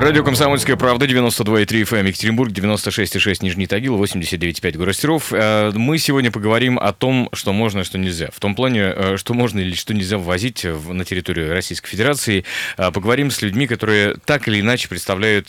[0.00, 5.30] Радио «Комсомольская правда», 92,3 FM, Екатеринбург, 96,6 Нижний Тагил, 89,5 город Серов.
[5.30, 8.30] Э, мы сегодня поговорим о том, что можно и что нельзя.
[8.32, 12.46] В том плане, э, что можно или что нельзя ввозить на территорию Российской Федерации.
[12.78, 15.48] Э, поговорим с людьми, которые так или иначе представляют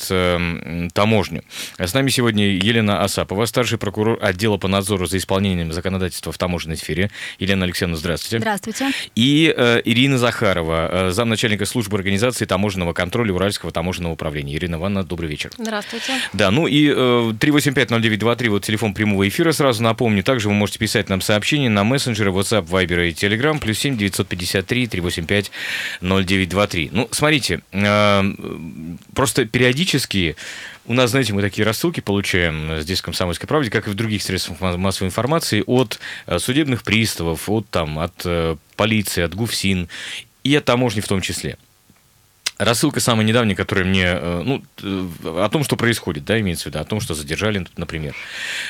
[0.93, 1.43] таможню.
[1.77, 6.75] С нами сегодня Елена Асапова, старший прокурор отдела по надзору за исполнением законодательства в таможенной
[6.75, 7.09] сфере.
[7.39, 8.39] Елена Алексеевна, здравствуйте.
[8.39, 8.91] Здравствуйте.
[9.15, 9.45] И
[9.85, 14.55] Ирина Захарова, замначальника службы организации таможенного контроля Уральского таможенного управления управления.
[14.55, 15.51] Ирина Ивановна, добрый вечер.
[15.57, 16.13] Здравствуйте.
[16.33, 20.23] Да, ну и э, 3850923, вот телефон прямого эфира, сразу напомню.
[20.23, 24.87] Также вы можете писать нам сообщения на мессенджеры WhatsApp, Viber и Telegram, плюс 7 953
[24.87, 25.51] 385
[26.01, 26.89] 0923.
[26.91, 28.33] Ну, смотрите, э,
[29.13, 30.35] просто периодически
[30.87, 34.23] у нас, знаете, мы такие рассылки получаем здесь в «Комсомольской правде», как и в других
[34.23, 39.87] средствах массовой информации, от э, судебных приставов, от, там, от э, полиции, от ГУФСИН
[40.43, 41.57] и от таможни в том числе.
[42.61, 46.65] Рассылка самая недавняя, которая мне, э, ну, э, о том, что происходит, да, имеется в
[46.67, 48.13] виду, о том, что задержали, например.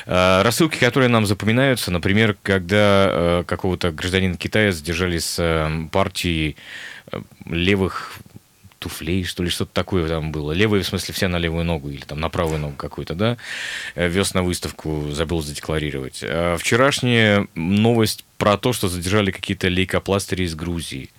[0.06, 6.56] Э, рассылки, которые нам запоминаются, например, когда какого-то гражданина Китая задержали с партией
[7.44, 8.14] левых
[8.82, 10.52] туфлей, что ли, что-то такое там было.
[10.52, 13.36] Левая, в смысле, вся на левую ногу или там на правую ногу какую-то, да.
[13.94, 16.20] Вез на выставку, забыл задекларировать.
[16.24, 21.10] А вчерашняя новость про то, что задержали какие-то лейкопластыри из Грузии.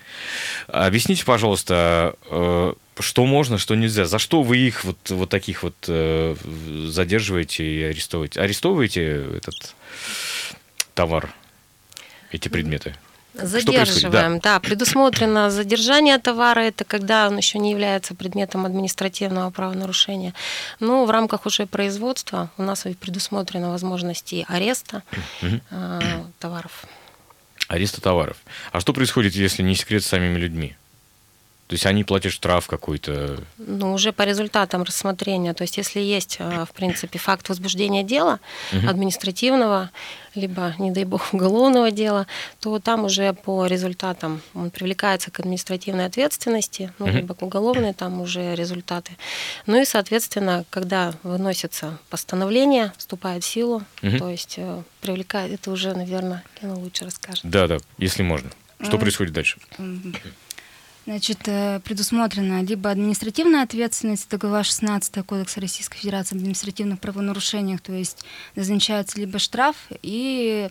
[0.68, 4.04] Объясните, пожалуйста, э, что можно, что нельзя?
[4.04, 6.36] За что вы их вот, вот таких вот э,
[6.88, 8.42] задерживаете и арестовываете?
[8.42, 9.74] Арестовываете этот
[10.94, 11.34] товар,
[12.32, 12.94] эти предметы?
[13.34, 14.54] Задерживаем, да.
[14.54, 14.60] да.
[14.60, 20.34] Предусмотрено задержание товара, это когда он еще не является предметом административного правонарушения.
[20.80, 25.04] Но в рамках уже производства у нас предусмотрена возможность и ареста
[25.42, 25.60] угу.
[25.72, 26.02] э,
[26.40, 26.86] товаров
[27.68, 28.38] ареста товаров.
[28.72, 30.76] А что происходит, если не секрет с самими людьми?
[31.74, 33.40] То есть они платят штраф какой-то?
[33.58, 35.56] Ну, уже по результатам рассмотрения.
[35.56, 38.40] То есть если есть, э, в принципе, факт возбуждения дела
[38.72, 38.88] угу.
[38.88, 39.90] административного,
[40.36, 42.28] либо, не дай бог, уголовного дела,
[42.60, 47.18] то там уже по результатам он привлекается к административной ответственности, ну, угу.
[47.18, 49.14] либо к уголовной, там уже результаты.
[49.66, 54.18] Ну и, соответственно, когда выносится постановление, вступает в силу, угу.
[54.20, 57.42] то есть э, привлекает, это уже, наверное, Лена лучше расскажет.
[57.44, 58.52] Да, да, если можно.
[58.80, 59.58] Что происходит дальше?
[61.06, 67.82] Значит, э, предусмотрена либо административная ответственность, это глава 16 Кодекса Российской Федерации об административных правонарушениях,
[67.82, 68.24] то есть
[68.56, 70.70] назначается либо штраф и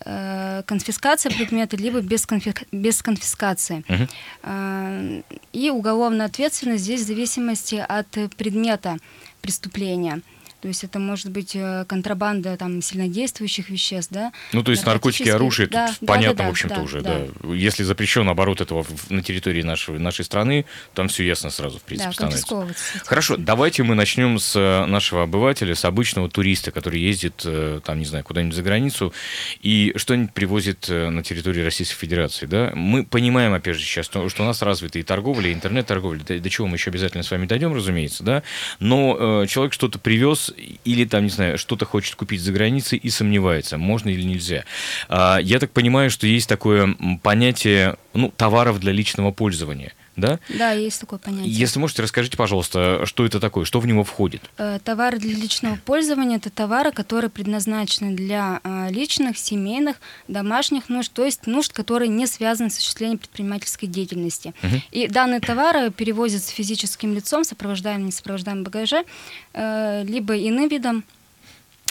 [0.00, 2.54] э, конфискация предмета, либо без, конфи...
[2.72, 3.84] без конфискации.
[3.86, 4.08] Uh-huh.
[4.44, 5.22] Э,
[5.52, 8.96] и уголовная ответственность здесь в зависимости от предмета
[9.42, 10.22] преступления.
[10.60, 14.32] То есть это может быть э, контрабанда там сильнодействующих веществ, да?
[14.52, 17.00] Ну, то есть наркотики, оружие, да, тут да, понятно, да, да, в общем-то, да, уже,
[17.02, 17.26] да.
[17.42, 17.54] да.
[17.54, 22.10] Если запрещен оборот этого на территории нашей, нашей страны, там все ясно сразу, в принципе,
[22.10, 22.74] да, становится.
[23.04, 27.98] Хорошо, давайте мы начнем с э, нашего обывателя, с обычного туриста, который ездит, э, там,
[27.98, 29.12] не знаю, куда-нибудь за границу
[29.60, 32.72] и что-нибудь привозит на территорию Российской Федерации, да?
[32.74, 36.50] Мы понимаем, опять же, сейчас, что у нас развита и торговля, и интернет-торговля, до, до
[36.50, 38.42] чего мы еще обязательно с вами дойдем, разумеется, да?
[38.80, 40.45] Но э, человек что-то привез,
[40.84, 44.64] или там, не знаю, что-то хочет купить за границей и сомневается, можно или нельзя.
[45.08, 50.40] А, я так понимаю, что есть такое понятие ну, товаров для личного пользования– да?
[50.48, 51.52] Да, есть такое понятие.
[51.52, 54.42] Если можете, расскажите, пожалуйста, что это такое, что в него входит?
[54.56, 61.12] Э, товары для личного пользования– это товары, которые предназначены для э, личных, семейных, домашних нужд,
[61.12, 64.54] то есть нужд, которые не связаны с осуществлением предпринимательской деятельности.
[64.62, 64.82] Угу.
[64.90, 69.04] И данные товары перевозятся физическим лицом, сопровождаемым, несопровождаемым багаже,
[69.52, 71.04] э, либо иным видом,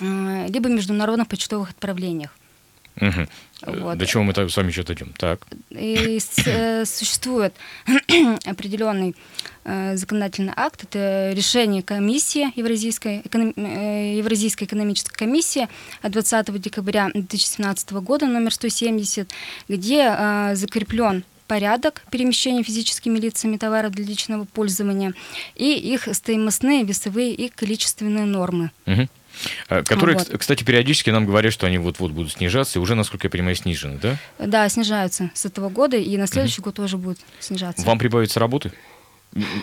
[0.02, 2.36] либо международных почтовых отправлениях.
[3.02, 3.28] Угу.
[3.66, 3.98] Вот.
[3.98, 5.14] До чего мы так с вами еще дойдем?
[5.18, 5.42] Так.
[5.70, 7.54] И э, существует
[8.46, 9.16] определенный
[9.64, 15.68] э, законодательный акт, это решение комиссии Евразийской, эконом, э, Евразийской экономической комиссии
[16.02, 19.30] от 20 декабря 2017 года, номер 170,
[19.68, 25.14] где э, закреплен порядок перемещения физическими лицами товаров для личного пользования
[25.56, 28.72] и их стоимостные, весовые и количественные нормы.
[28.86, 29.08] Угу.
[29.68, 30.38] Которые, вот.
[30.38, 34.00] кстати, периодически нам говорят, что они вот-вот будут снижаться, и уже, насколько я понимаю, снижены,
[34.02, 34.18] да?
[34.40, 36.66] Да, снижаются с этого года, и на следующий угу.
[36.66, 37.86] год тоже будут снижаться.
[37.86, 38.72] Вам прибавится работы?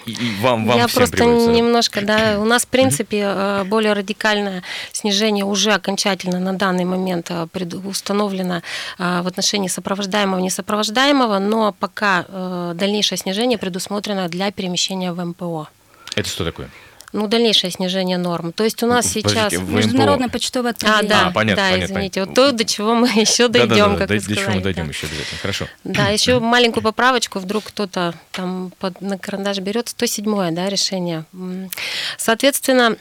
[0.04, 1.50] И вам, вам Я просто прибавится.
[1.50, 7.30] немножко, да, у нас, в принципе, э, более радикальное снижение уже окончательно на данный момент
[7.30, 7.46] э,
[7.84, 8.60] установлено
[8.98, 12.26] э, в отношении сопровождаемого и несопровождаемого, но пока
[12.74, 15.68] дальнейшее снижение предусмотрено для перемещения в МПО.
[16.16, 16.68] Это что такое?
[17.12, 18.52] Ну, дальнейшее снижение норм.
[18.52, 19.52] То есть у нас Подождите, сейчас...
[19.52, 20.32] в Международное МПО.
[20.32, 21.08] почтовое А, отправление.
[21.10, 22.20] да, А, понятно, да, понятно, извините.
[22.20, 22.42] понятно.
[22.42, 24.62] Вот то, до чего мы еще дойдем, Да-да-да, как до, вы до чего мы сказали,
[24.62, 24.90] дойдем да.
[24.90, 25.38] еще обязательно.
[25.40, 25.66] Хорошо.
[25.84, 31.24] Да, еще маленькую поправочку, вдруг кто-то там под, на карандаш берет, 107 да, решение.
[32.16, 32.96] Соответственно,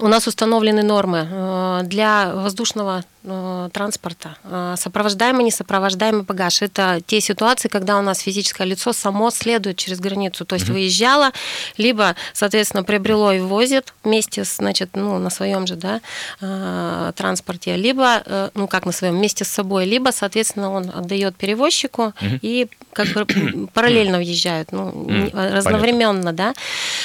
[0.00, 4.36] у нас установлены нормы э, для воздушного транспорта.
[4.44, 6.62] Э, Сопровождаемый, несопровождаемый багаж.
[6.62, 10.44] Это те ситуации, когда у нас физическое лицо само следует через границу.
[10.44, 11.30] То есть выезжало,
[11.76, 16.00] либо, соответственно, приобрело и возит вместе, с, значит, ну, на своем же да,
[16.40, 21.36] э, транспорте, либо, э, ну, как на своем, вместе с собой, либо, соответственно, он отдает
[21.36, 23.26] перевозчику и как бы
[23.72, 25.50] параллельно въезжают, ну, понятно.
[25.52, 26.54] разновременно, да.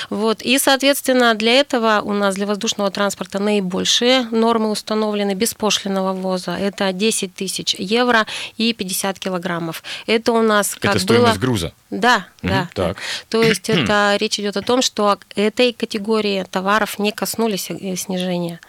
[0.09, 0.41] Вот.
[0.41, 6.57] И, соответственно, для этого у нас для воздушного транспорта наибольшие нормы установлены беспошлиного ввоза.
[6.57, 8.25] Это 10 тысяч евро
[8.57, 9.83] и 50 килограммов.
[10.05, 11.41] Это у нас как Это стоимость было...
[11.41, 11.73] груза.
[11.89, 12.97] Да, Мгм, да, так.
[13.29, 18.59] То есть это речь идет о том, что этой категории товаров не коснулись э, снижения.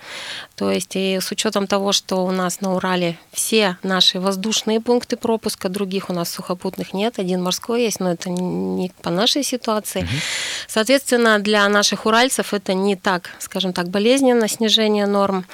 [0.57, 5.17] То есть и с учетом того, что у нас на Урале все наши воздушные пункты
[5.17, 10.09] пропуска, других у нас сухопутных нет, один морской есть, но это не по нашей ситуации.
[10.67, 15.47] Соответственно, для наших уральцев это не так, скажем так, болезненно снижение норм.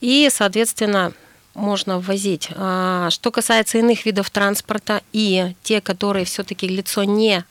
[0.00, 1.12] И, соответственно,
[1.56, 2.48] можно ввозить.
[2.54, 7.44] А, Что касается иных видов транспорта и те, которые все-таки лицо не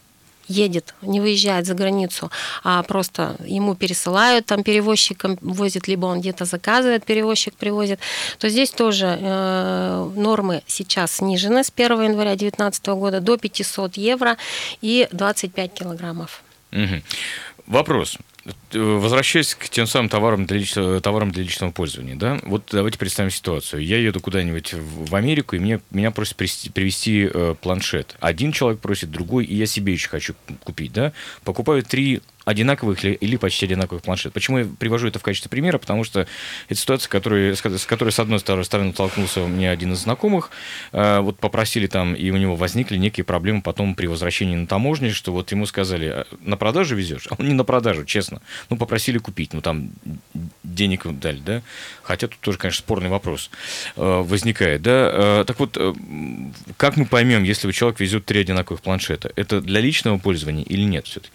[0.47, 2.31] едет, не выезжает за границу,
[2.63, 7.99] а просто ему пересылают, там перевозчиком возит, либо он где-то заказывает, перевозчик привозит,
[8.37, 14.37] то здесь тоже э, нормы сейчас снижены с 1 января 2019 года до 500 евро
[14.81, 16.43] и 25 килограммов.
[16.71, 17.01] Мгм.
[17.67, 18.17] Вопрос.
[18.71, 23.31] Возвращаясь к тем самым товарам для, личного, товарам для личного пользования, да, вот давайте представим
[23.31, 23.83] ситуацию.
[23.83, 28.15] Я еду куда-нибудь в Америку, и мне, меня просят привезти, э, планшет.
[28.19, 31.11] Один человек просит, другой, и я себе еще хочу купить, да.
[31.43, 34.33] Покупаю три одинаковых или, или почти одинаковых планшет.
[34.33, 35.77] Почему я привожу это в качестве примера?
[35.77, 36.27] Потому что
[36.69, 39.99] это ситуация, которая, с ко- с которой, с одной стороны, столкнулся у меня один из
[39.99, 40.51] знакомых.
[40.91, 45.11] Э, Вот попросили там, и у него возникли некие проблемы потом при возвращении на таможне,
[45.11, 47.27] что вот ему сказали, «А на продажу везешь?
[47.29, 48.41] А он не на продажу, честно.
[48.69, 49.89] Ну, попросили купить, ну, там
[50.63, 51.61] денег дали, да?
[52.03, 53.49] Хотя тут тоже, конечно, спорный вопрос
[53.95, 55.11] э, возникает, да?
[55.41, 55.77] Э, Так вот,
[56.77, 61.07] как мы поймем, если человек везет три одинаковых планшета, это для личного пользования или нет
[61.07, 61.33] все-таки?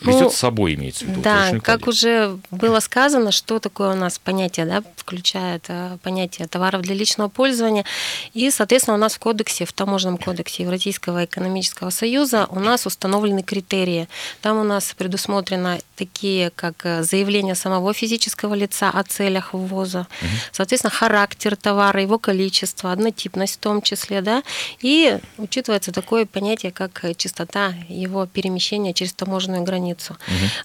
[0.00, 1.22] Ну, Везет с собой, имеется в виду.
[1.22, 6.82] Да, как уже было сказано, что такое у нас понятие, да, включает э, понятие товаров
[6.82, 7.84] для личного пользования.
[8.32, 13.42] И, соответственно, у нас в кодексе, в таможенном кодексе Евразийского экономического союза у нас установлены
[13.42, 14.08] критерии.
[14.40, 20.06] Там у нас предусмотрено такие, как э, заявление самого физического лица о целях ввоза,
[20.52, 24.44] соответственно, характер товара, его количество, однотипность в том числе, да,
[24.80, 29.87] и учитывается такое понятие, как э, частота его перемещения через таможенную границу.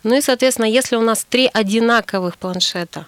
[0.03, 3.05] Ну и, соответственно, если у нас три одинаковых планшета,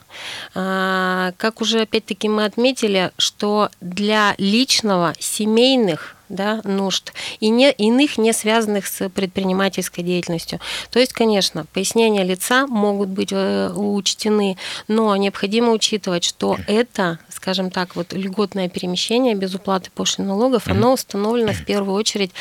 [0.53, 8.18] а, как уже опять-таки мы отметили, что для личного, семейных да, нужд и не, иных,
[8.18, 10.60] не связанных с предпринимательской деятельностью.
[10.89, 14.57] То есть, конечно, пояснения лица могут быть э, учтены,
[14.88, 20.94] но необходимо учитывать, что это, скажем так, вот льготное перемещение без уплаты пошлин налогов, оно
[20.94, 22.31] установлено в первую очередь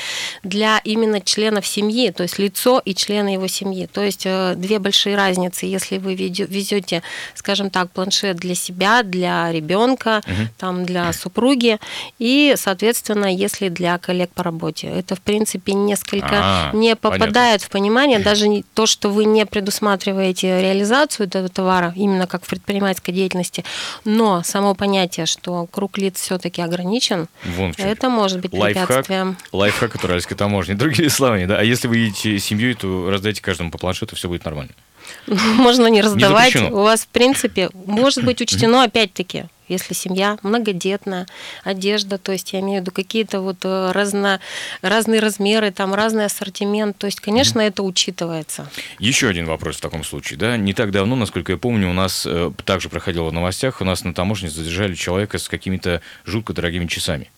[0.43, 3.87] для именно членов семьи, то есть лицо и члены его семьи.
[3.87, 7.03] То есть э, две большие разницы, если вы везете,
[7.35, 10.23] скажем так, планшет для себя, для ребенка,
[10.59, 11.79] там для супруги,
[12.19, 14.87] и, соответственно, если для коллег по работе.
[14.87, 17.11] Это, в принципе, несколько А, не понятно.
[17.27, 22.45] попадает в понимание, даже не- то, что вы не предусматриваете реализацию этого товара, именно как
[22.45, 23.65] в предпринимательской деятельности,
[24.05, 29.37] но само понятие, что круг лиц все-таки ограничен, Вон это может быть Лайфхак, препятствием.
[29.53, 30.75] лайфхак от уральской таможни.
[30.75, 31.59] Другими словами, да.
[31.59, 34.73] А если вы едете семьей, то раздайте каждому по планшету, все будет нормально.
[35.27, 36.53] Можно не раздавать.
[36.53, 36.81] запрещено.
[36.81, 41.27] У вас, в принципе, может быть учтено, опять-таки, если семья многодетная,
[41.63, 44.41] одежда, то есть я имею в виду какие-то вот э, разно,
[44.83, 48.69] разные размеры, там разный ассортимент, то есть, конечно, это учитывается.
[48.99, 50.57] Еще один вопрос в таком случае, да.
[50.57, 54.05] Не так давно, насколько я помню, у нас э, также проходило в новостях, у нас
[54.05, 57.31] на таможне задержали человека с какими-то жутко дорогими часами.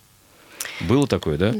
[0.79, 1.55] Было такое, да?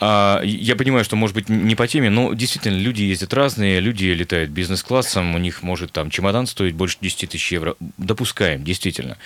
[0.00, 4.06] А, я понимаю, что, может быть, не по теме, но действительно люди ездят разные, люди
[4.06, 7.76] летают бизнес-классом, у них может там чемодан стоить больше 10 тысяч евро.
[7.96, 9.18] Допускаем, действительно.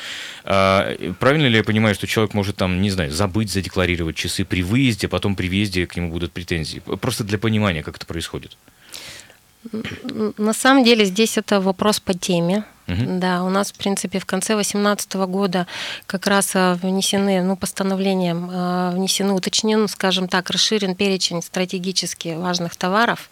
[0.45, 4.63] А, правильно ли я понимаю, что человек может там, не знаю, забыть задекларировать часы при
[4.63, 6.81] выезде, а потом при въезде к нему будут претензии?
[7.01, 8.57] Просто для понимания, как это происходит.
[10.39, 12.65] На самом деле здесь это вопрос по теме.
[12.89, 13.19] Угу.
[13.19, 15.67] Да, у нас, в принципе, в конце 2018 года
[16.07, 22.77] как раз а, внесены, ну, постановлением а, внесены, уточнен, скажем так, расширен перечень стратегически важных
[22.77, 23.29] товаров.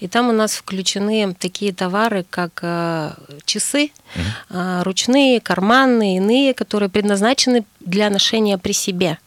[0.00, 3.14] И там у нас включены такие товары, как а,
[3.46, 4.82] часы, угу.
[4.82, 9.18] ручные, карманные, иные, которые предназначены для ношения при себе.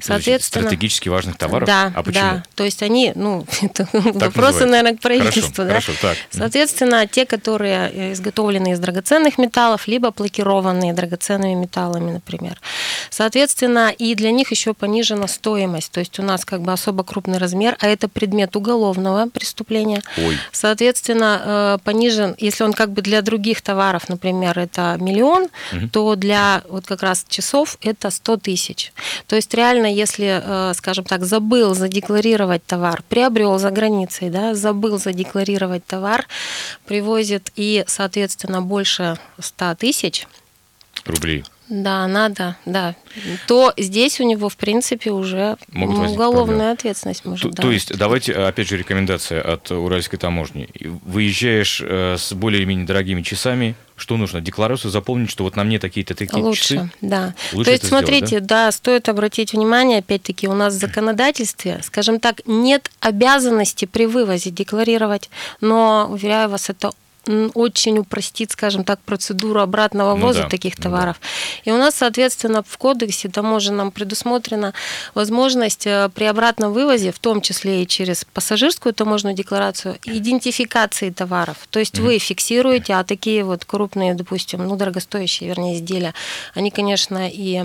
[0.00, 1.66] Соответственно, стратегически важных товаров?
[1.66, 2.22] Да, а почему?
[2.22, 2.42] да.
[2.54, 5.64] То есть они, ну, это вопросы, наверное, к правительству.
[5.64, 5.68] Хорошо, да?
[5.68, 6.16] хорошо, так.
[6.30, 12.58] Соответственно, те, которые э, изготовлены из драгоценных металлов, либо плакированные драгоценными металлами, например.
[13.10, 15.92] Соответственно, и для них еще понижена стоимость.
[15.92, 20.02] То есть у нас как бы особо крупный размер, а это предмет уголовного преступления.
[20.16, 20.38] Ой.
[20.52, 25.88] Соответственно, э, понижен, если он как бы для других товаров, например, это миллион, угу.
[25.92, 28.92] то для вот как раз часов это 100 тысяч.
[29.26, 34.54] То есть есть реально, если, э, скажем так, забыл задекларировать товар, приобрел за границей, да,
[34.54, 36.26] забыл задекларировать товар,
[36.86, 40.26] привозит и, соответственно, больше 100 тысяч
[41.06, 41.44] рублей.
[41.68, 42.94] Да, надо, да.
[43.46, 47.54] То здесь у него, в принципе, уже Могут уголовная ответственность может.
[47.56, 50.68] То, то есть, давайте, опять же, рекомендация от Уральской таможни.
[51.04, 54.40] Выезжаешь э, с более или менее дорогими часами, что нужно?
[54.40, 56.90] Декларацию заполнить, что вот на мне такие-то такие Лучше, часы?
[57.00, 57.34] да.
[57.52, 58.66] Лучше То есть, смотрите, сделать, да?
[58.66, 64.50] да, стоит обратить внимание, опять-таки, у нас в законодательстве, скажем так, нет обязанности при вывозе
[64.50, 65.28] декларировать,
[65.60, 66.92] но, уверяю вас, это
[67.54, 71.16] очень упростит, скажем так, процедуру обратного ну ввоза ну, да, таких товаров.
[71.20, 71.26] Ну,
[71.64, 71.70] да.
[71.70, 74.72] И у нас, соответственно, в кодексе таможенном предусмотрена
[75.14, 81.56] возможность э, при обратном вывозе, в том числе и через пассажирскую таможенную декларацию, идентификации товаров.
[81.70, 82.02] То есть mm-hmm.
[82.02, 86.14] вы фиксируете, а такие вот крупные, допустим, ну, дорогостоящие, вернее, изделия,
[86.54, 87.64] они, конечно, и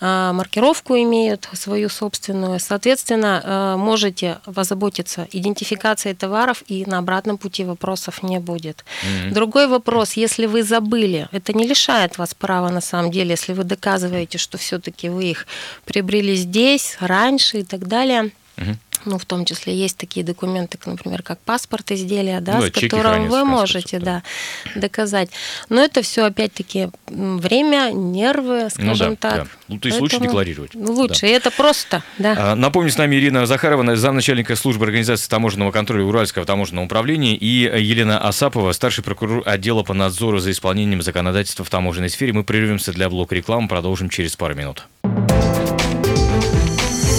[0.00, 2.60] э, маркировку имеют свою собственную.
[2.60, 8.84] Соответственно, э, можете позаботиться идентификацией товаров, и на обратном пути вопросов не будет.
[9.02, 9.30] Mm-hmm.
[9.32, 13.64] Другой вопрос, если вы забыли, это не лишает вас права на самом деле, если вы
[13.64, 15.46] доказываете, что все-таки вы их
[15.84, 18.30] приобрели здесь, раньше и так далее.
[18.56, 22.70] Mm-hmm ну, в том числе есть такие документы, например, как паспорт изделия, да, ну, с
[22.70, 24.22] которым вы можете да,
[24.74, 25.30] доказать.
[25.68, 29.36] Но это все опять-таки время, нервы, скажем ну, да, так.
[29.44, 29.46] Да.
[29.68, 30.74] Ну, то есть Поэтому лучше декларировать.
[30.74, 31.28] Лучше, да.
[31.28, 32.34] и это просто, да.
[32.38, 37.46] А, напомню, с нами Ирина Захарова, замначальника службы организации таможенного контроля Уральского таможенного управления, и
[37.46, 42.32] Елена Асапова, старший прокурор отдела по надзору за исполнением законодательства в таможенной сфере.
[42.32, 44.86] Мы прервемся для блока рекламы, продолжим через пару минут.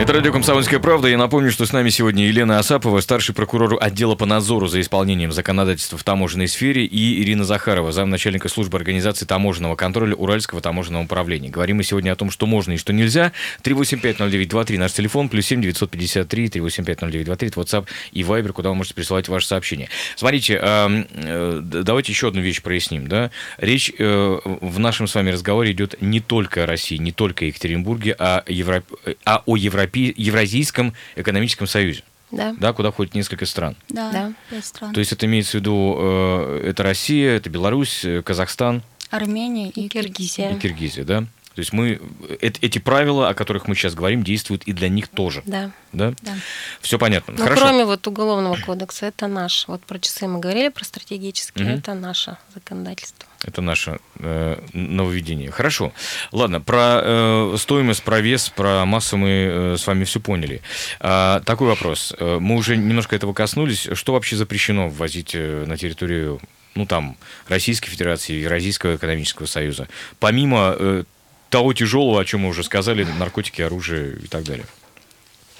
[0.00, 1.08] Это радио «Комсомольская правда».
[1.08, 5.30] Я напомню, что с нами сегодня Елена Асапова, старший прокурор отдела по надзору за исполнением
[5.30, 11.50] законодательства в таможенной сфере, и Ирина Захарова, замначальника службы организации таможенного контроля Уральского таможенного управления.
[11.50, 13.32] Говорим мы сегодня о том, что можно и что нельзя.
[13.62, 19.28] 3850923 наш телефон, плюс 7 953 3850923 это WhatsApp и Viber, куда вы можете присылать
[19.28, 19.90] ваши сообщения.
[20.16, 23.06] Смотрите, э, давайте еще одну вещь проясним.
[23.06, 23.30] Да?
[23.58, 27.48] Речь э, в нашем с вами разговоре идет не только о России, не только о
[27.48, 28.86] Екатеринбурге, а, Европ...
[29.26, 32.02] а о Европе Евразийском экономическом союзе.
[32.30, 32.54] Да.
[32.58, 33.76] да, куда входит несколько стран.
[33.88, 34.32] Да, да.
[34.50, 34.92] пять стран.
[34.92, 38.82] То есть это имеется в виду, э, это Россия, это Беларусь, э, Казахстан.
[39.10, 40.54] Армения и, и Киргизия.
[40.54, 41.24] И Киргизия, да.
[41.54, 45.08] То есть мы э, эти правила, о которых мы сейчас говорим, действуют и для них
[45.08, 45.42] тоже.
[45.44, 45.72] Да.
[45.92, 46.14] Да?
[46.22, 46.34] да.
[46.80, 47.34] Все понятно.
[47.36, 47.62] Но Хорошо.
[47.62, 49.66] кроме вот уголовного кодекса, это наш.
[49.66, 51.78] Вот про часы мы говорили, про стратегические, угу.
[51.78, 53.28] это наше законодательство.
[53.44, 55.50] Это наше э, нововведение.
[55.50, 55.92] Хорошо.
[56.30, 60.60] Ладно, про э, стоимость, про вес, про массу мы э, с вами все поняли.
[61.00, 62.14] А, такой вопрос.
[62.18, 63.88] Э, мы уже немножко этого коснулись.
[63.94, 66.38] Что вообще запрещено ввозить э, на территорию
[66.74, 67.16] ну, там,
[67.48, 69.88] Российской Федерации, Евразийского экономического союза?
[70.18, 71.04] Помимо э,
[71.48, 74.66] того тяжелого, о чем мы уже сказали, наркотики, оружие и так далее.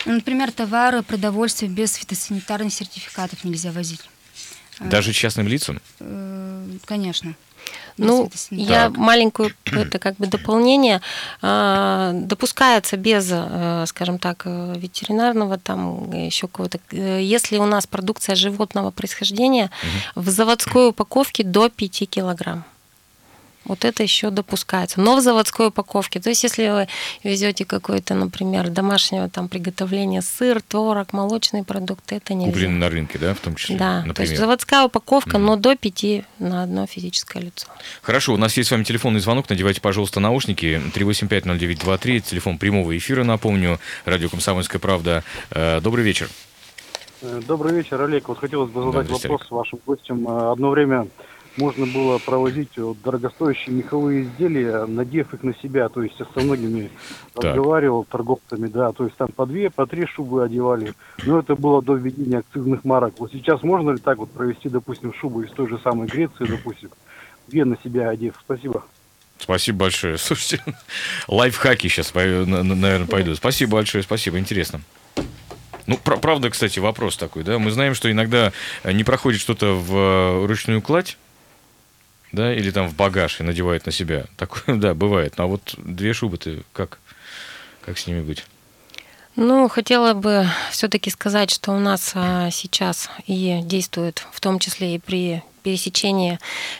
[0.05, 4.03] Например, товары, продовольствие без фитосанитарных сертификатов нельзя возить.
[4.81, 5.81] Даже частным лицам?
[5.99, 7.35] Э, конечно.
[7.97, 8.97] Ну, я так.
[8.97, 11.01] маленькую это как бы дополнение
[11.43, 16.79] а, допускается без, э, скажем так, ветеринарного там еще какого-то.
[16.97, 19.71] Если у нас продукция животного происхождения
[20.15, 20.23] угу.
[20.23, 22.65] в заводской упаковке до 5 килограмм.
[23.65, 25.01] Вот это еще допускается.
[25.01, 26.19] Но в заводской упаковке.
[26.19, 26.89] То есть, если вы
[27.23, 32.53] везете какой-то, например, домашнего там приготовления сыр, творог, молочные продукты, это нельзя.
[32.53, 33.77] Куплены на рынке, да, в том числе?
[33.77, 33.97] Да.
[33.99, 34.15] Например.
[34.15, 35.41] То есть заводская упаковка, mm.
[35.41, 37.67] но до 5 на одно физическое лицо.
[38.03, 39.49] Хорошо, у нас есть с вами телефонный звонок.
[39.51, 40.81] Надевайте, пожалуйста, наушники.
[40.95, 43.79] 3850923, телефон прямого эфира, напомню.
[44.07, 45.23] Радио «Комсомольская правда».
[45.51, 46.31] Э, добрый вечер.
[47.47, 48.29] Добрый вечер, Олег.
[48.29, 50.27] Вот хотелось бы задать да, вопрос вашим гостям.
[50.27, 51.07] Одно время
[51.61, 55.89] можно было провозить вот, дорогостоящие меховые изделия, надев их на себя.
[55.89, 56.91] То есть я со многими
[57.35, 57.45] Так.
[57.45, 60.95] разговаривал торговцами, да, то есть там по две, по три шубы одевали.
[61.25, 63.15] Но это было до введения акцизных марок.
[63.19, 66.91] Вот сейчас можно ли так вот провести, допустим, шубу из той же самой Греции, допустим,
[67.47, 68.35] две на себя одев?
[68.45, 68.83] Спасибо.
[69.39, 70.19] Спасибо большое.
[70.19, 70.63] Слушайте,
[71.29, 73.37] лайфхаки сейчас, наверное, пойдут.
[73.37, 74.81] Спасибо большое, спасибо, интересно.
[75.87, 77.59] Ну, пр- правда, кстати, вопрос такой, да.
[77.59, 78.53] Мы знаем, что иногда
[78.85, 81.19] э, не проходит что-то в э, ручную кладь,
[82.33, 84.27] да, или там в багаж и надевают на себя.
[84.37, 85.35] Такое, да, бывает.
[85.37, 86.99] А вот две шубы-то как?
[87.85, 88.45] Как с ними быть?
[89.37, 94.97] Ну, хотела бы все-таки сказать, что у нас а, сейчас и действует, в том числе
[94.97, 96.39] и при пересечении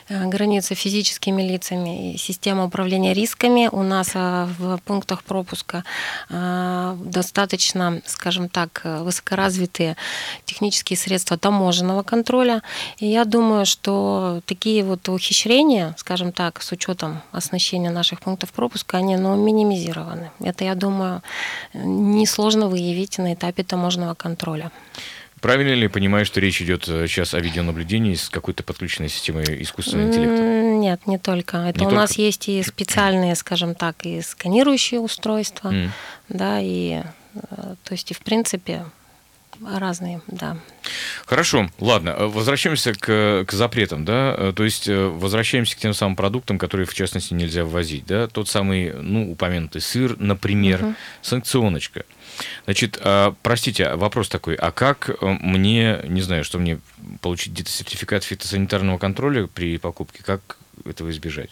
[0.09, 5.83] э, границы физическими лицами и система управления рисками у нас а, в пунктах пропуска
[6.29, 9.95] а, достаточно, скажем так, высокоразвитые
[10.45, 12.61] технические средства таможенного контроля.
[12.97, 18.97] И я думаю, что такие вот ухищрения, скажем так, с учетом оснащения наших пунктов пропуска,
[18.97, 20.31] они ну, минимизированы.
[20.39, 21.21] Это, я думаю,
[21.73, 24.71] несложно выявить на этапе таможенного контроля.
[25.41, 30.07] Правильно ли понимаю, что речь идет э, сейчас о видеонаблюдении с какой-то подключенной системой искусственного
[30.07, 30.43] интеллекта?
[30.43, 31.57] Нет, не только.
[31.57, 31.95] Это Не у только?
[31.95, 35.91] нас есть и специальные, скажем так, и сканирующие устройства, М.
[36.29, 37.01] да, и
[37.33, 37.39] э,
[37.83, 38.85] то есть и в принципе
[39.75, 40.57] разные, да.
[41.25, 45.93] Хорошо, ладно, э, возвращаемся к, к запретам, да, Э, то есть э, возвращаемся к тем
[45.93, 50.95] самым продуктам, которые, в частности, нельзя ввозить, да, тот самый, ну, упомянутый сыр, например, Мгм.
[51.21, 52.05] санкционочка.
[52.65, 56.79] Значит, а, простите, вопрос такой, а как э, мне, не знаю, что мне
[57.21, 61.49] получить где-то сертификат фитосанитарного контроля при покупке, как этого избежать?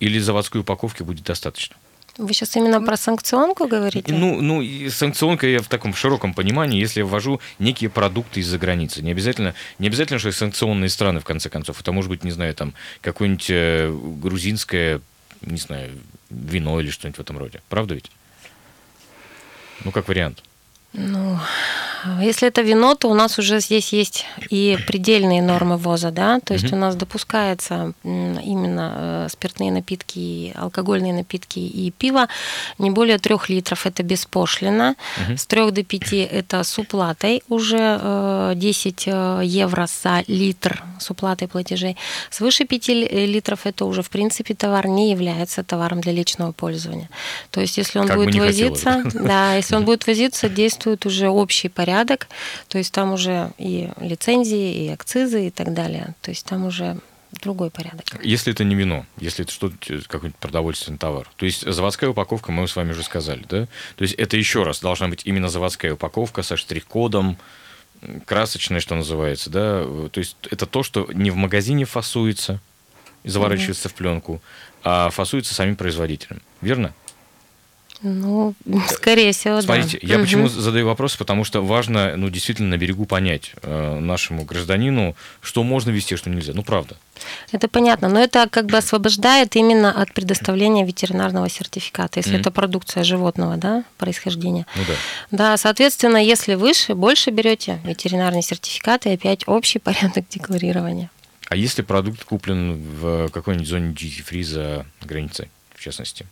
[0.00, 1.76] Или заводской упаковки будет достаточно?
[2.16, 4.12] Вы сейчас именно про санкционку говорите?
[4.12, 8.56] Ну, ну, и санкционка я в таком широком понимании, если я ввожу некие продукты из-за
[8.56, 9.02] границы.
[9.02, 11.80] Не обязательно, не обязательно, что это санкционные страны, в конце концов.
[11.80, 15.00] Это может быть, не знаю, там, какое-нибудь э, грузинское,
[15.40, 15.90] не знаю,
[16.30, 17.62] вино или что-нибудь в этом роде.
[17.68, 18.10] Правда ведь?
[19.82, 20.42] Ну, как вариант.
[20.96, 21.38] Ну,
[22.20, 26.54] если это вино, то у нас уже здесь есть и предельные нормы ввоза, да, то
[26.54, 26.74] есть Мгм.
[26.74, 32.28] у нас допускается именно э, спиртные напитки, алкогольные напитки и пиво
[32.78, 34.94] не более трех литров, это беспошлино,
[35.26, 35.36] Мгм.
[35.38, 41.10] с 3 до 5 это с уплатой уже э, 10 э, евро за литр с
[41.10, 41.96] уплатой платежей,
[42.30, 46.52] свыше 5 ли- э, литров это уже в принципе товар не является товаром для личного
[46.52, 47.08] пользования.
[47.50, 51.68] То есть если он Как будет возиться, да, если он будет возиться, действует уже общий
[51.68, 52.28] порядок,
[52.68, 56.14] то есть там уже и лицензии, и акцизы и так далее.
[56.20, 56.98] То есть там уже
[57.42, 58.04] другой порядок.
[58.22, 61.28] Если это не вино, если это что-то, э, какой-нибудь продовольственный товар.
[61.36, 63.66] То есть заводская упаковка, мы с вами уже сказали, да?
[63.96, 67.36] То есть это еще раз должна быть именно заводская упаковка со штрих-кодом,
[68.26, 69.82] красочная, что называется, да?
[69.84, 72.60] Э, То есть это то, что не в магазине фасуется
[73.24, 74.42] заворачивается в пленку,
[74.82, 76.42] а фасуется самим производителем.
[76.60, 76.94] Верно?
[78.02, 78.54] Ну,
[78.90, 80.08] скорее всего, Смотрите, да.
[80.08, 80.24] я Мгм.
[80.26, 85.62] почему задаю вопрос, потому что важно, ну, действительно на берегу понять э, нашему гражданину, что
[85.62, 86.52] можно вести, а что нельзя.
[86.54, 86.96] Ну, правда.
[87.52, 92.40] Это понятно, но это как бы освобождает именно от предоставления ветеринарного сертификата, если Мгм.
[92.40, 94.66] это продукция животного, да, происхождения.
[94.76, 94.94] Ну да.
[95.30, 101.10] Да, соответственно, если выше, больше берете ветеринарный сертификат и опять общий порядок декларирования.
[101.48, 106.26] А если продукт куплен в какой-нибудь зоне free за границей, в частности?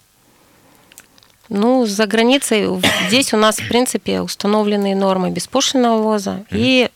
[1.54, 2.66] Ну, за границей
[3.08, 6.90] здесь у нас, в принципе, установлены нормы беспошлинного ввоза и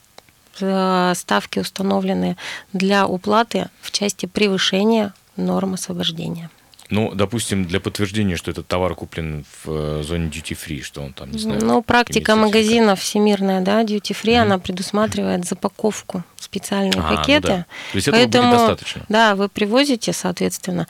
[0.61, 2.37] э, ставки установлены
[2.73, 6.49] для уплаты в части превышения норм освобождения.
[6.89, 11.13] Ну, допустим, для подтверждения, что этот товар куплен в э, зоне duty free, что он
[11.13, 11.61] там, не знаю.
[11.65, 14.43] Ну, практика магазинов всемирная, да, duty free, Мгм.
[14.43, 17.49] она предусматривает запаковку специальные А, ну пакеты.
[17.49, 17.67] да.
[17.93, 19.03] То есть этого будет достаточно.
[19.09, 20.87] Да, вы привозите, соответственно,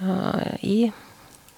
[0.00, 0.92] э, и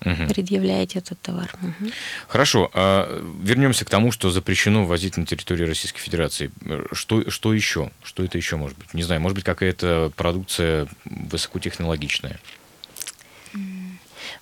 [0.05, 0.29] Мгм.
[0.29, 1.53] предъявляете этот товар.
[1.61, 1.91] Мгм.
[2.29, 6.51] Хорошо, а вернемся к тому, что запрещено ввозить на территории Российской Федерации.
[6.93, 7.91] Что, что еще?
[8.03, 8.95] Что это еще может быть?
[8.95, 12.39] Не знаю, может быть, какая-то продукция высокотехнологичная.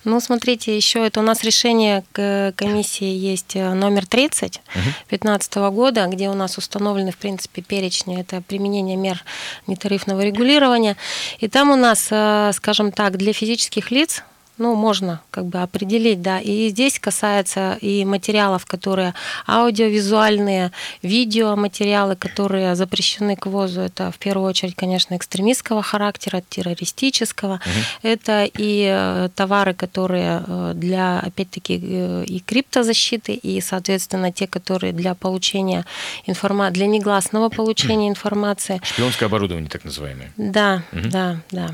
[0.05, 6.29] Ну, смотрите, еще это у нас решение комиссии есть э, номер 30 2015 года, где
[6.29, 9.23] у нас установлены, в принципе, перечни, это применение мер
[9.67, 10.97] нетарифного регулирования.
[11.39, 14.23] И там у нас, э, скажем так, для физических лиц
[14.59, 16.41] ну, можно как бы определить, да.
[16.41, 19.15] И здесь касается и материалов, которые
[19.47, 20.71] аудиовизуальные,
[21.03, 23.81] видеоматериалы, которые запрещены к ввозу.
[23.81, 27.55] Это в первую очередь, конечно, экстремистского характера, террористического.
[27.55, 28.09] Угу.
[28.11, 34.93] Это и э, товары, которые э, для, опять-таки, э, и криптозащиты, и, соответственно, те, которые
[34.93, 35.85] для получения
[36.27, 38.81] информации, для негласного получения информации.
[38.85, 40.33] Шпионское оборудование, так называемое.
[40.37, 41.09] Да, угу.
[41.11, 41.71] да, да.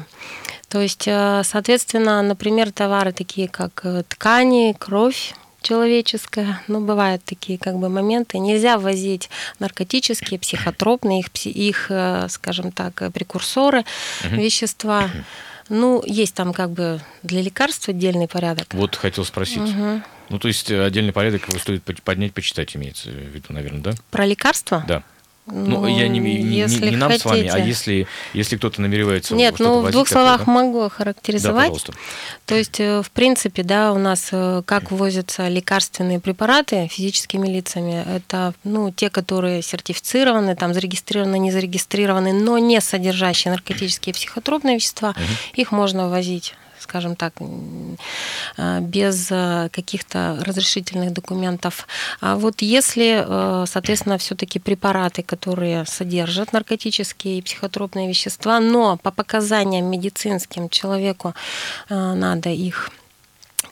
[0.70, 6.62] То есть, э, соответственно, например, товары такие, как э, ткани, кровь, человеческая.
[6.68, 8.38] Ну, бывают такие как бы моменты.
[8.38, 9.28] Нельзя возить
[9.58, 13.84] наркотические, психотропные, их, их э, скажем так, прекурсоры,
[14.24, 14.36] угу.
[14.36, 15.10] вещества.
[15.68, 18.68] Ну, есть там как бы для лекарств отдельный порядок.
[18.72, 19.58] Вот хотел спросить.
[19.58, 20.02] Угу.
[20.28, 23.92] Ну, то есть отдельный порядок его стоит поднять, почитать, имеется в виду, наверное, да?
[24.12, 24.84] Про лекарства?
[24.86, 25.02] Да.
[25.46, 27.22] Ну, ну я не, не, не, нам хотите.
[27.22, 30.52] с вами, а если, если кто-то намеревается Нет, ну, в двух словах да?
[30.52, 31.72] могу характеризовать.
[31.86, 31.92] Да,
[32.46, 38.04] То есть, э, в принципе, да, у нас э, как ввозятся лекарственные препараты физическими лицами,
[38.16, 44.76] это, ну, те, которые сертифицированы, там, зарегистрированы, не зарегистрированы, но не содержащие наркотические и психотропные
[44.76, 45.20] вещества, угу.
[45.54, 46.54] их можно ввозить
[46.90, 47.34] скажем так,
[48.56, 51.86] а, без а, каких-то разрешительных документов.
[52.20, 59.12] А вот если, а, соответственно, все-таки препараты, которые содержат наркотические и психотропные вещества, но по
[59.12, 61.34] показаниям медицинским человеку
[61.88, 62.90] надо их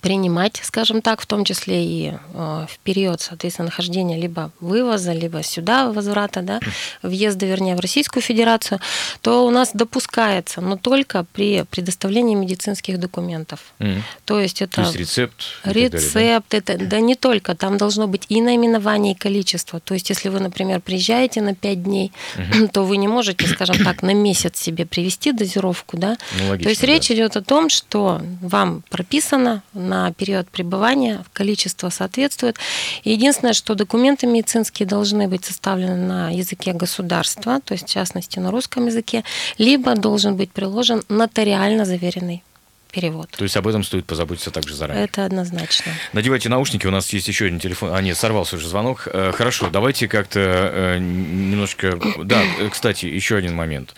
[0.00, 5.42] принимать, скажем так, в том числе и э, в период, соответственно, нахождения либо вывоза, либо
[5.42, 6.61] сюда возврата, да,
[7.02, 8.80] въезда, вернее, в Российскую Федерацию,
[9.20, 13.61] то у нас допускается, но только при предоставлении медицинских документов.
[13.78, 14.02] Mm.
[14.24, 14.76] То есть это...
[14.76, 15.44] То есть рецепт?
[15.64, 16.58] Рецепт, далее, да?
[16.58, 19.80] это да не только, там должно быть и наименование, и количество.
[19.80, 22.68] То есть если вы, например, приезжаете на 5 дней, mm-hmm.
[22.68, 26.16] то вы не можете, скажем так, на месяц себе привести дозировку, да.
[26.38, 31.90] Ну, логично, то есть речь идет о том, что вам прописано на период пребывания, количество
[31.90, 32.56] соответствует.
[33.04, 38.50] единственное, что документы медицинские должны быть составлены на языке государства, то есть в частности на
[38.50, 39.24] русском языке,
[39.58, 42.42] либо должен быть приложен нотариально заверенный
[42.90, 43.31] перевод.
[43.31, 45.05] То есть об этом стоит позаботиться также заранее.
[45.05, 45.92] Это однозначно.
[46.12, 47.94] Надевайте наушники, у нас есть еще один телефон.
[47.94, 49.09] А, нет, сорвался уже звонок.
[49.12, 51.98] Э, хорошо, давайте как-то э, немножечко...
[52.24, 53.94] Да, э, кстати, еще один момент.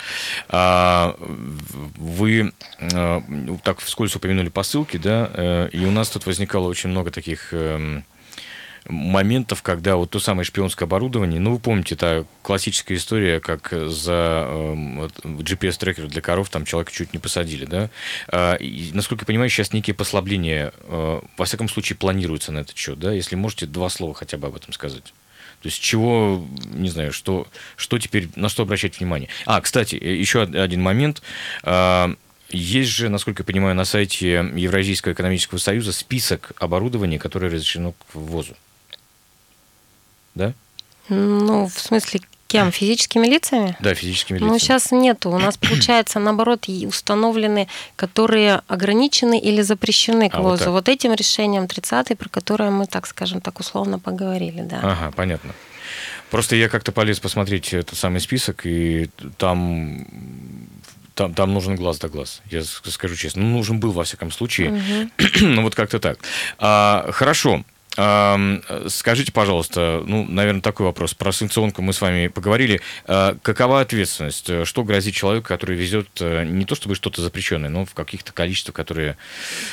[0.49, 1.17] А,
[1.97, 2.53] вы
[3.63, 8.05] так вскользь упомянули посылки, да, и у нас тут возникало очень много таких эм,
[8.89, 14.47] моментов, когда вот то самое шпионское оборудование, ну, вы помните, это классическая история, как за
[14.49, 17.91] э, GPS-трекер для коров там человека чуть не посадили, да?
[18.29, 22.77] Э, и, насколько я понимаю, сейчас некие послабления, э, во всяком случае, планируются на этот
[22.77, 23.13] счет, да?
[23.13, 25.13] Если можете два слова хотя бы об этом сказать.
[25.63, 29.29] То есть чего, не знаю, что, что теперь, на что обращать внимание.
[29.45, 31.23] А, кстати, э, еще один момент.
[31.63, 32.15] А,
[32.49, 38.15] есть же, насколько я понимаю, на сайте Евразийского экономического союза список оборудования, которое разрешено к
[38.15, 38.57] ввозу
[40.41, 40.53] да?
[41.09, 42.73] Ну, в смысле, кем?
[42.73, 43.77] Физическими лицами?
[43.81, 44.53] Да, физическими ну, лицами.
[44.53, 45.31] Ну, сейчас нету.
[45.31, 50.65] У нас, получается, наоборот, установлены, которые ограничены или запрещены к а, ввозу.
[50.67, 54.81] Вот, вот этим решением 30 про которое мы, так скажем, так условно поговорили, да.
[54.83, 55.55] Ага, понятно.
[56.31, 60.07] Просто я как-то полез посмотреть этот самый список, и там
[61.15, 63.43] там, там нужен глаз да глаз, я скажу честно.
[63.43, 64.73] Ну, нужен был, во всяком случае.
[64.73, 65.11] Угу.
[65.43, 66.19] ну, вот как-то так.
[66.59, 67.65] А, хорошо.
[67.93, 71.15] Скажите, пожалуйста, ну, наверное, такой вопрос.
[71.15, 72.81] Про санкционку мы с вами поговорили.
[73.07, 74.49] А, какова ответственность?
[74.65, 78.77] Что грозит человеку, который везет э, не то чтобы что-то запрещенное, но в каких-то количествах,
[78.77, 79.17] которые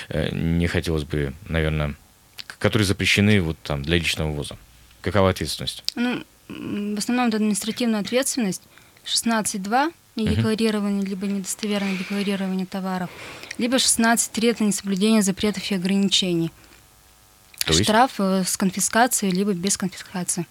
[0.09, 1.93] э, не хотелось бы, наверное,
[2.59, 4.57] которые запрещены вот там для личного ввоза?
[5.01, 5.83] Какова ответственность?
[5.95, 8.63] Ну, в основном это административная ответственность.
[9.05, 11.09] 16.2 недекларирование, uh-huh.
[11.09, 13.09] либо недостоверное декларирование товаров,
[13.57, 16.51] либо 16.3 это несоблюдение запретов и ограничений.
[17.67, 17.83] То есть?
[17.83, 20.47] Штраф э, с конфискацией, либо без конфискации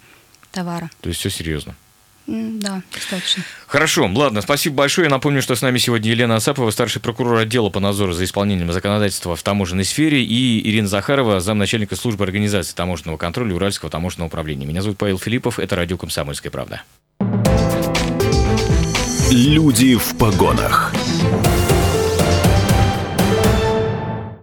[0.51, 0.89] товара.
[1.01, 1.75] То есть все серьезно?
[2.27, 3.43] Да, достаточно.
[3.67, 5.05] Хорошо, ладно, спасибо большое.
[5.05, 8.71] Я напомню, что с нами сегодня Елена Асапова, старший прокурор отдела по надзору за исполнением
[8.71, 14.65] законодательства в таможенной сфере, и Ирина Захарова, замначальника службы организации таможенного контроля Уральского таможенного управления.
[14.65, 16.83] Меня зовут Павел Филиппов, это радио «Комсомольская правда».
[19.31, 20.93] Люди в погонах.